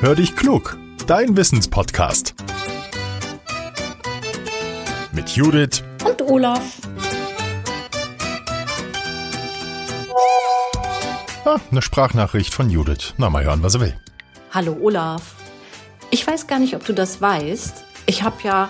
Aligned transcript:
Hör 0.00 0.14
dich 0.14 0.36
klug, 0.36 0.76
dein 1.08 1.36
Wissenspodcast. 1.36 2.36
Mit 5.10 5.30
Judith 5.30 5.82
und 6.06 6.22
Olaf. 6.22 6.62
Ah, 11.44 11.56
eine 11.72 11.82
Sprachnachricht 11.82 12.54
von 12.54 12.70
Judith. 12.70 13.14
Na, 13.16 13.28
mal 13.28 13.42
hören, 13.42 13.64
was 13.64 13.74
er 13.74 13.80
will. 13.80 13.96
Hallo 14.52 14.76
Olaf. 14.80 15.34
Ich 16.12 16.24
weiß 16.24 16.46
gar 16.46 16.60
nicht, 16.60 16.76
ob 16.76 16.84
du 16.84 16.92
das 16.92 17.20
weißt. 17.20 17.82
Ich 18.06 18.22
habe 18.22 18.36
ja 18.44 18.68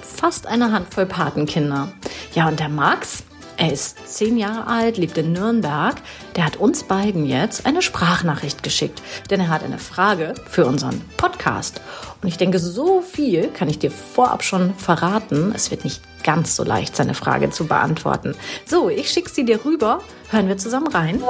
fast 0.00 0.46
eine 0.46 0.72
Handvoll 0.72 1.04
Patenkinder. 1.04 1.88
Ja, 2.34 2.48
und 2.48 2.58
der 2.60 2.70
Max, 2.70 3.24
er 3.56 3.72
ist 3.72 4.08
zehn 4.08 4.36
Jahre 4.36 4.66
alt, 4.66 4.96
lebt 4.96 5.18
in 5.18 5.32
Nürnberg. 5.32 5.96
Der 6.36 6.46
hat 6.46 6.56
uns 6.56 6.84
beiden 6.84 7.26
jetzt 7.26 7.66
eine 7.66 7.82
Sprachnachricht 7.82 8.62
geschickt, 8.62 9.02
denn 9.30 9.40
er 9.40 9.48
hat 9.48 9.62
eine 9.62 9.78
Frage 9.78 10.34
für 10.48 10.66
unseren 10.66 11.00
Podcast. 11.16 11.80
Und 12.22 12.28
ich 12.28 12.38
denke, 12.38 12.58
so 12.58 13.00
viel 13.00 13.48
kann 13.48 13.68
ich 13.68 13.78
dir 13.78 13.90
vorab 13.90 14.42
schon 14.42 14.74
verraten. 14.74 15.52
Es 15.54 15.70
wird 15.70 15.84
nicht 15.84 16.02
ganz 16.24 16.56
so 16.56 16.64
leicht, 16.64 16.96
seine 16.96 17.14
Frage 17.14 17.50
zu 17.50 17.66
beantworten. 17.66 18.34
So, 18.64 18.88
ich 18.88 19.10
schicke 19.10 19.30
sie 19.30 19.44
dir 19.44 19.64
rüber. 19.64 20.00
Hören 20.30 20.48
wir 20.48 20.56
zusammen 20.56 20.88
rein. 20.88 21.22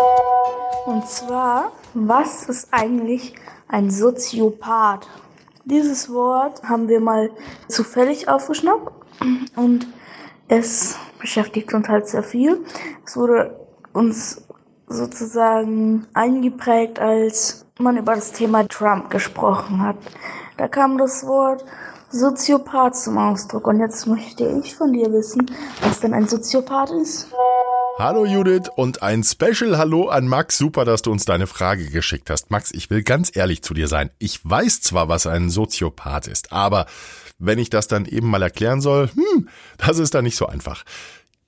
Und 0.86 1.08
zwar, 1.08 1.72
was 1.94 2.48
ist 2.48 2.68
eigentlich 2.72 3.34
ein 3.68 3.90
Soziopath? 3.90 5.06
Dieses 5.64 6.10
Wort 6.10 6.62
haben 6.64 6.88
wir 6.88 7.00
mal 7.00 7.30
zufällig 7.68 8.28
aufgeschnappt 8.28 8.92
und 9.54 9.86
es 10.48 10.96
beschäftigt 11.22 11.72
uns 11.72 11.88
halt 11.88 12.06
sehr 12.06 12.22
viel. 12.22 12.62
Es 13.06 13.16
wurde 13.16 13.58
uns 13.94 14.42
sozusagen 14.88 16.06
eingeprägt, 16.12 16.98
als 16.98 17.64
man 17.78 17.96
über 17.96 18.14
das 18.14 18.32
Thema 18.32 18.68
Trump 18.68 19.08
gesprochen 19.08 19.80
hat. 19.82 19.96
Da 20.58 20.68
kam 20.68 20.98
das 20.98 21.26
Wort 21.26 21.64
Soziopath 22.10 22.96
zum 22.96 23.16
Ausdruck. 23.16 23.66
Und 23.66 23.80
jetzt 23.80 24.06
möchte 24.06 24.46
ich 24.46 24.76
von 24.76 24.92
dir 24.92 25.10
wissen, 25.10 25.50
was 25.80 26.00
denn 26.00 26.12
ein 26.12 26.28
Soziopath 26.28 26.90
ist. 26.90 27.32
Hallo 27.98 28.24
Judith 28.24 28.70
und 28.74 29.02
ein 29.02 29.22
Special 29.22 29.76
Hallo 29.76 30.08
an 30.08 30.26
Max. 30.26 30.56
Super, 30.56 30.86
dass 30.86 31.02
du 31.02 31.12
uns 31.12 31.26
deine 31.26 31.46
Frage 31.46 31.90
geschickt 31.90 32.30
hast. 32.30 32.50
Max, 32.50 32.72
ich 32.72 32.88
will 32.88 33.02
ganz 33.02 33.36
ehrlich 33.36 33.62
zu 33.62 33.74
dir 33.74 33.86
sein. 33.86 34.10
Ich 34.18 34.40
weiß 34.42 34.80
zwar, 34.80 35.08
was 35.08 35.26
ein 35.26 35.50
Soziopath 35.50 36.26
ist, 36.26 36.52
aber 36.52 36.86
wenn 37.38 37.58
ich 37.58 37.68
das 37.68 37.88
dann 37.88 38.06
eben 38.06 38.28
mal 38.28 38.42
erklären 38.42 38.80
soll, 38.80 39.10
hm, 39.14 39.48
das 39.76 39.98
ist 39.98 40.14
dann 40.14 40.24
nicht 40.24 40.36
so 40.36 40.46
einfach. 40.46 40.84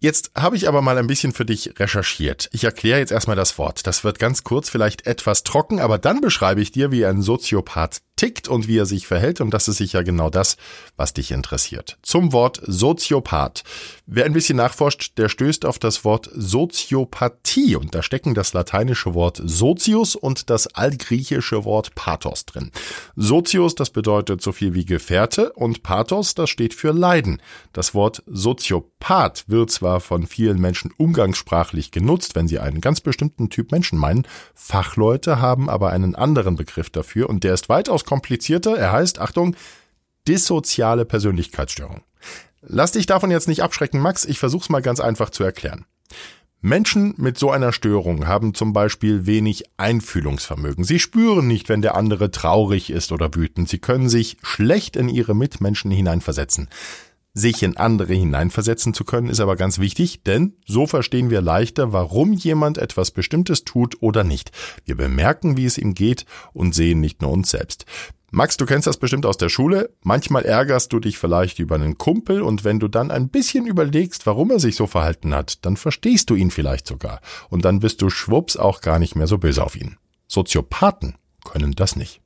Jetzt 0.00 0.33
habe 0.37 0.56
ich 0.56 0.69
aber 0.69 0.83
mal 0.83 0.98
ein 0.98 1.06
bisschen 1.06 1.33
für 1.33 1.47
dich 1.47 1.81
recherchiert. 1.81 2.50
Ich 2.53 2.65
erkläre 2.65 2.98
jetzt 2.98 3.11
erstmal 3.11 3.37
das 3.37 3.56
Wort. 3.56 3.87
Das 3.87 4.05
wird 4.05 4.19
ganz 4.19 4.45
kurz, 4.45 4.69
vielleicht 4.69 5.06
etwas 5.06 5.45
trocken, 5.45 5.81
aber 5.81 5.97
dann 5.97 6.20
beschreibe 6.20 6.61
ich 6.61 6.72
dir, 6.72 6.91
wie 6.91 7.06
ein 7.06 7.22
Soziopath 7.22 8.03
tickt 8.16 8.48
und 8.48 8.68
wie 8.68 8.78
er 8.78 8.86
sich 8.86 9.06
verhält. 9.06 9.40
Und 9.40 9.50
das 9.50 9.68
ist 9.68 9.76
sicher 9.76 10.04
genau 10.04 10.30
das, 10.30 10.56
was 10.96 11.14
dich 11.14 11.30
interessiert. 11.30 11.98
Zum 12.02 12.32
Wort 12.32 12.60
Soziopath. 12.64 13.64
Wer 14.06 14.24
ein 14.24 14.32
bisschen 14.32 14.56
nachforscht, 14.56 15.18
der 15.18 15.28
stößt 15.28 15.64
auf 15.64 15.78
das 15.78 16.04
Wort 16.04 16.30
Soziopathie. 16.34 17.76
Und 17.76 17.94
da 17.94 18.02
stecken 18.02 18.34
das 18.34 18.52
lateinische 18.52 19.14
Wort 19.14 19.40
Sozius 19.42 20.14
und 20.14 20.50
das 20.50 20.66
altgriechische 20.68 21.64
Wort 21.64 21.94
Pathos 21.94 22.46
drin. 22.46 22.70
Sozius, 23.16 23.74
das 23.74 23.90
bedeutet 23.90 24.42
so 24.42 24.52
viel 24.52 24.74
wie 24.74 24.84
Gefährte 24.84 25.52
und 25.52 25.82
Pathos, 25.82 26.34
das 26.34 26.50
steht 26.50 26.74
für 26.74 26.92
Leiden. 26.92 27.40
Das 27.72 27.94
Wort 27.94 28.22
Soziopath 28.26 29.44
wird 29.48 29.70
zwar 29.70 30.00
von 30.00 30.26
vielen 30.26 30.60
Menschen 30.60 30.92
umgangssprachlich 30.96 31.90
genutzt, 31.90 32.34
wenn 32.34 32.48
sie 32.48 32.58
einen 32.58 32.80
ganz 32.80 33.00
bestimmten 33.00 33.50
Typ 33.50 33.72
Menschen 33.72 33.98
meinen. 33.98 34.26
Fachleute 34.54 35.40
haben 35.40 35.68
aber 35.68 35.90
einen 35.90 36.14
anderen 36.14 36.56
Begriff 36.56 36.90
dafür 36.90 37.28
und 37.28 37.44
der 37.44 37.54
ist 37.54 37.68
weitaus 37.68 38.03
komplizierter. 38.05 38.77
Er 38.77 38.92
heißt, 38.92 39.19
Achtung, 39.19 39.56
dissoziale 40.26 41.04
Persönlichkeitsstörung. 41.04 42.03
Lass 42.62 42.92
dich 42.92 43.06
davon 43.06 43.31
jetzt 43.31 43.48
nicht 43.48 43.62
abschrecken, 43.62 44.00
Max. 44.00 44.25
Ich 44.25 44.38
versuch's 44.38 44.69
mal 44.70 44.81
ganz 44.81 45.00
einfach 45.00 45.31
zu 45.31 45.44
erklären. 45.44 45.84
Menschen 46.62 47.12
mit 47.19 47.38
so 47.38 47.50
einer 47.50 47.72
Störung 47.72 48.26
haben 48.26 48.54
zum 48.54 48.72
Beispiel 48.72 49.26
wenig 49.26 49.65
Einfühlungsvermögen. 49.76 50.82
Sie 50.82 50.98
spüren 50.98 51.47
nicht, 51.47 51.69
wenn 51.69 51.82
der 51.82 51.94
andere 51.94 52.31
traurig 52.31 52.88
ist 52.88 53.12
oder 53.12 53.34
wütend. 53.34 53.69
Sie 53.69 53.81
können 53.81 54.09
sich 54.09 54.38
schlecht 54.42 54.97
in 54.97 55.10
ihre 55.10 55.34
Mitmenschen 55.34 55.91
hineinversetzen. 55.91 56.71
Sich 57.37 57.65
in 57.65 57.77
andere 57.77 58.15
hineinversetzen 58.15 58.95
zu 58.95 59.03
können, 59.03 59.28
ist 59.28 59.41
aber 59.41 59.56
ganz 59.56 59.81
wichtig, 59.81 60.22
denn 60.22 60.55
so 60.67 60.87
verstehen 60.87 61.31
wir 61.31 61.41
leichter, 61.41 61.93
warum 61.93 62.33
jemand 62.33 62.78
etwas 62.78 63.11
Bestimmtes 63.11 63.65
tut 63.65 64.00
oder 64.00 64.22
nicht. 64.22 64.53
Wir 64.84 64.97
bemerken, 64.97 65.56
wie 65.56 65.65
es 65.65 65.77
ihm 65.77 65.95
geht 65.95 66.27
und 66.53 66.77
sehen 66.77 67.00
nicht 67.00 67.22
nur 67.22 67.33
uns 67.33 67.50
selbst. 67.50 67.87
Max, 68.31 68.56
du 68.56 68.67
kennst 68.67 68.87
das 68.87 68.99
bestimmt 68.99 69.27
aus 69.27 69.37
der 69.37 69.49
Schule. 69.49 69.91
Manchmal 70.03 70.45
ärgerst 70.45 70.93
du 70.93 71.00
dich 71.00 71.19
vielleicht 71.19 71.59
über 71.59 71.75
einen 71.75 71.99
Kumpel 71.99 72.41
und 72.41 72.62
wenn 72.62 72.78
du 72.78 72.87
dann 72.87 73.11
ein 73.11 73.28
bisschen 73.28 73.66
überlegst, 73.66 74.27
warum 74.27 74.53
er 74.53 74.61
sich 74.61 74.77
so 74.77 74.87
verhalten 74.87 75.34
hat, 75.34 75.65
dann 75.65 75.77
verstehst 75.77 76.31
du 76.31 76.37
ihn 76.37 76.53
vielleicht 76.53 76.87
sogar. 76.87 77.21
Und 77.49 77.65
dann 77.65 77.81
bist 77.81 78.01
du 78.01 78.11
schwupps 78.11 78.56
auch 78.56 78.81
gar 78.81 79.01
nicht 79.01 79.16
mehr 79.16 79.27
so 79.27 79.39
böse 79.39 79.65
auf 79.65 79.75
ihn. 79.75 79.97
Soziopathen 80.28 81.16
können 81.45 81.72
das 81.72 81.97
nicht. 81.97 82.22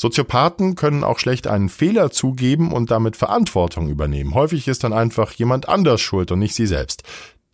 Soziopathen 0.00 0.76
können 0.76 1.04
auch 1.04 1.18
schlecht 1.18 1.46
einen 1.46 1.68
Fehler 1.68 2.10
zugeben 2.10 2.72
und 2.72 2.90
damit 2.90 3.16
Verantwortung 3.16 3.90
übernehmen. 3.90 4.32
Häufig 4.32 4.66
ist 4.66 4.82
dann 4.82 4.94
einfach 4.94 5.32
jemand 5.32 5.68
anders 5.68 6.00
schuld 6.00 6.32
und 6.32 6.38
nicht 6.38 6.54
sie 6.54 6.66
selbst. 6.66 7.02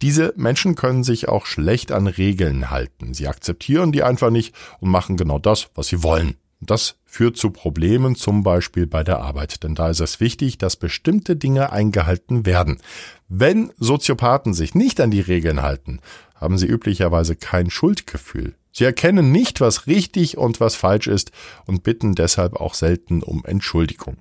Diese 0.01 0.33
Menschen 0.37 0.77
können 0.77 1.03
sich 1.03 1.29
auch 1.29 1.45
schlecht 1.45 1.91
an 1.91 2.07
Regeln 2.07 2.71
halten. 2.71 3.15
Sie 3.15 3.27
akzeptieren 3.27 3.91
die 3.91 4.05
einfach 4.05 4.31
nicht 4.31 4.55
und 4.79 4.91
machen 4.91 5.17
genau 5.17 5.41
das, 5.41 5.71
was 5.75 5.89
sie 5.89 6.05
wollen. 6.05 6.37
Das 6.61 6.95
führt 7.05 7.37
zu 7.37 7.51
Problemen, 7.51 8.15
zum 8.15 8.45
Beispiel 8.45 8.87
bei 8.87 9.03
der 9.03 9.19
Arbeit, 9.19 9.65
denn 9.65 9.75
da 9.75 9.91
ist 9.91 9.99
es 9.99 10.21
wichtig, 10.21 10.57
dass 10.57 10.77
bestimmte 10.77 11.35
Dinge 11.35 11.73
eingehalten 11.73 12.47
werden. 12.47 12.79
Wenn 13.29 13.73
Soziopathen 13.79 14.55
sich 14.55 14.73
nicht 14.77 15.01
an 15.01 15.11
die 15.11 15.21
Regeln 15.21 15.63
halten, 15.63 15.99
haben 16.37 16.59
sie 16.59 16.67
üblicherweise 16.67 17.35
kein 17.35 17.71
Schuldgefühl. 17.71 18.55
Sie 18.77 18.85
erkennen 18.85 19.33
nicht, 19.33 19.63
was 19.63 19.87
richtig 19.87 20.37
und 20.37 20.61
was 20.61 20.75
falsch 20.75 21.07
ist 21.07 21.31
und 21.65 21.83
bitten 21.83 22.15
deshalb 22.15 22.57
auch 22.57 22.75
selten 22.75 23.23
um 23.23 23.43
Entschuldigung. 23.47 24.19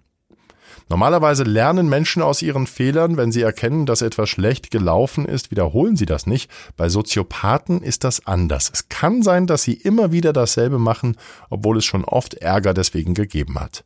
Normalerweise 0.88 1.43
lernen 1.43 1.89
Menschen 1.89 2.21
aus 2.21 2.41
ihren 2.41 2.66
Fehlern, 2.66 3.17
wenn 3.17 3.33
sie 3.33 3.41
erkennen, 3.41 3.85
dass 3.85 4.01
etwas 4.01 4.29
schlecht 4.29 4.71
gelaufen 4.71 5.25
ist, 5.25 5.51
wiederholen 5.51 5.97
sie 5.97 6.05
das 6.05 6.25
nicht. 6.25 6.49
Bei 6.77 6.88
Soziopathen 6.88 7.81
ist 7.81 8.05
das 8.05 8.27
anders. 8.27 8.71
Es 8.73 8.88
kann 8.88 9.23
sein, 9.23 9.45
dass 9.45 9.63
sie 9.63 9.73
immer 9.73 10.13
wieder 10.13 10.31
dasselbe 10.31 10.79
machen, 10.79 11.17
obwohl 11.49 11.79
es 11.79 11.83
schon 11.83 12.05
oft 12.05 12.35
Ärger 12.35 12.73
deswegen 12.73 13.13
gegeben 13.13 13.59
hat. 13.59 13.83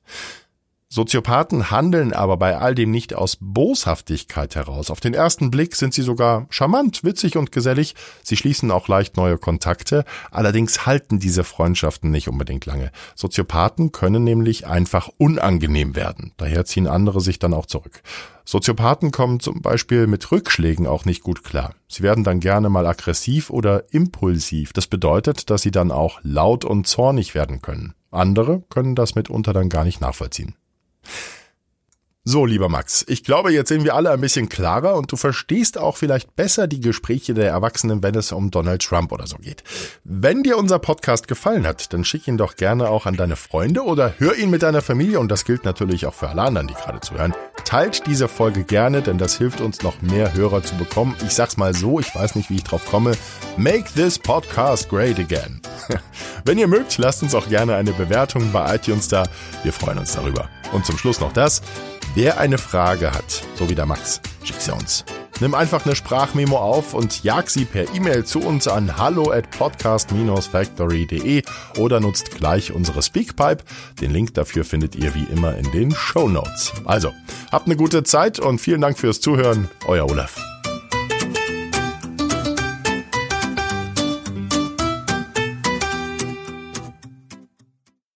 Soziopathen 0.92 1.70
handeln 1.70 2.14
aber 2.14 2.38
bei 2.38 2.58
all 2.58 2.74
dem 2.74 2.90
nicht 2.90 3.14
aus 3.14 3.38
Boshaftigkeit 3.40 4.56
heraus. 4.56 4.90
Auf 4.90 5.00
den 5.00 5.14
ersten 5.14 5.52
Blick 5.52 5.76
sind 5.76 5.94
sie 5.94 6.02
sogar 6.02 6.48
charmant, 6.50 7.04
witzig 7.04 7.38
und 7.38 7.52
gesellig. 7.52 7.94
Sie 8.24 8.36
schließen 8.36 8.72
auch 8.72 8.88
leicht 8.88 9.16
neue 9.16 9.38
Kontakte. 9.38 10.04
Allerdings 10.32 10.88
halten 10.88 11.20
diese 11.20 11.44
Freundschaften 11.44 12.10
nicht 12.10 12.28
unbedingt 12.28 12.66
lange. 12.66 12.92
Soziopathen 13.14 13.92
können 13.92 14.24
nämlich 14.24 14.66
einfach 14.66 15.10
unangenehm 15.20 15.96
werden. 15.96 16.32
Daher 16.38 16.66
ziehen 16.66 16.88
andere 16.88 17.22
sich 17.22 17.38
dann 17.38 17.54
auch 17.54 17.68
zurück. 17.68 18.02
Soziopathen 18.44 19.12
kommen 19.12 19.40
zum 19.40 19.62
Beispiel 19.62 20.08
mit 20.08 20.32
Rückschlägen 20.32 20.88
auch 20.88 21.06
nicht 21.06 21.22
gut 21.22 21.44
klar. 21.44 21.76
Sie 21.88 22.02
werden 22.02 22.24
dann 22.24 22.40
gerne 22.40 22.68
mal 22.70 22.88
aggressiv 22.88 23.52
oder 23.52 23.84
impulsiv. 23.94 24.74
Das 24.74 24.88
bedeutet, 24.88 25.52
dass 25.52 25.62
sie 25.62 25.70
dann 25.70 25.92
auch 25.92 26.20
laut 26.24 26.66
und 26.66 26.88
zornig 26.88 27.36
werden 27.36 27.62
können. 27.62 27.94
Andere 28.10 28.64
können 28.70 28.96
das 28.96 29.14
mitunter 29.14 29.54
dann 29.54 29.70
gar 29.70 29.84
nicht 29.84 30.02
nachvollziehen. 30.02 30.56
So, 32.26 32.46
lieber 32.46 32.70
Max, 32.70 33.04
ich 33.08 33.24
glaube, 33.24 33.52
jetzt 33.52 33.70
sehen 33.70 33.86
wir 33.86 33.96
alle 33.96 34.12
ein 34.12 34.22
bisschen 34.22 34.50
klarer 34.50 34.96
und 34.96 35.12
du 35.12 35.16
verstehst 35.16 35.78
auch 35.80 35.98
vielleicht 35.98 36.36
besser 36.36 36.68
die 36.68 36.82
Gespräche 36.82 37.34
der 37.34 37.50
Erwachsenen, 37.50 38.04
wenn 38.04 38.14
es 38.14 38.32
um 38.32 38.52
Donald 38.52 38.84
Trump 38.84 39.12
oder 39.12 39.26
so 39.26 39.38
geht. 39.38 39.64
Wenn 40.04 40.44
dir 40.44 40.58
unser 40.58 40.78
Podcast 40.78 41.28
gefallen 41.28 41.66
hat, 41.66 41.92
dann 41.92 42.04
schick 42.04 42.28
ihn 42.28 42.38
doch 42.38 42.56
gerne 42.56 42.90
auch 42.90 43.06
an 43.06 43.16
deine 43.16 43.36
Freunde 43.36 43.84
oder 43.84 44.14
hör 44.20 44.36
ihn 44.36 44.52
mit 44.52 44.62
deiner 44.62 44.82
Familie 44.82 45.20
und 45.20 45.32
das 45.32 45.46
gilt 45.46 45.66
natürlich 45.66 46.06
auch 46.06 46.14
für 46.14 46.30
alle 46.30 46.44
anderen, 46.44 46.68
die 46.68 46.76
gerade 46.76 47.00
zuhören. 47.00 47.34
Teilt 47.70 48.08
diese 48.08 48.28
Folge 48.28 48.64
gerne, 48.64 49.04
denn 49.04 49.20
das 49.20 49.38
hilft 49.38 49.62
uns 49.62 49.84
noch 49.84 50.02
mehr 50.02 50.34
Hörer 50.34 50.64
zu 50.64 50.74
bekommen. 50.74 51.16
Ich 51.24 51.36
sag's 51.36 51.56
mal 51.56 51.76
so, 51.76 52.00
ich 52.00 52.16
weiß 52.16 52.34
nicht, 52.34 52.50
wie 52.50 52.56
ich 52.56 52.64
drauf 52.64 52.84
komme. 52.90 53.12
Make 53.58 53.94
this 53.94 54.18
podcast 54.18 54.90
great 54.90 55.20
again. 55.20 55.62
Wenn 56.46 56.58
ihr 56.58 56.68
mögt, 56.68 56.98
lasst 56.98 57.22
uns 57.22 57.36
auch 57.36 57.48
gerne 57.48 57.76
eine 57.76 57.92
Bewertung 57.92 58.52
bei 58.52 58.74
iTunes 58.74 59.08
da. 59.08 59.28
Wir 59.62 59.72
freuen 59.72 60.00
uns 60.00 60.14
darüber. 60.14 60.50
Und 60.74 60.84
zum 60.88 60.98
Schluss 60.98 61.20
noch 61.20 61.32
das. 61.32 61.62
Wer 62.16 62.40
eine 62.40 62.58
Frage 62.58 63.12
hat, 63.12 63.44
so 63.54 63.70
wie 63.70 63.76
der 63.76 63.86
Max, 63.86 64.20
schickt 64.44 64.64
sie 64.64 64.74
uns. 64.74 65.06
Nimm 65.40 65.56
einfach 65.56 65.86
eine 65.86 65.96
Sprachmemo 65.96 66.58
auf 66.58 66.94
und 66.94 67.24
jag 67.24 67.50
sie 67.50 67.66
per 67.66 67.94
E-Mail 67.96 68.26
zu 68.26 68.40
uns 68.40 68.68
an 68.68 68.98
hallo 68.98 69.32
at 69.32 69.50
podcast-factory.de 69.52 71.44
oder 71.78 72.00
nutzt 72.00 72.32
gleich 72.36 72.74
unsere 72.74 73.02
Speakpipe. 73.02 73.64
Den 74.02 74.12
Link 74.12 74.34
dafür 74.34 74.66
findet 74.66 74.96
ihr 74.96 75.16
wie 75.16 75.24
immer 75.26 75.58
in 75.58 75.72
den 75.72 75.92
Show 75.92 76.28
Notes. 76.28 76.74
Also, 76.84 77.14
habt 77.52 77.68
eine 77.68 77.78
gute 77.78 78.04
Zeit 78.04 78.40
und 78.40 78.60
vielen 78.60 78.82
Dank 78.82 79.00
fürs 79.00 79.22
Zuhören. 79.22 79.70
Euer 79.88 80.10
Olaf. 80.10 80.49